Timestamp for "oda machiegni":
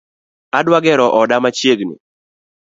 1.19-1.95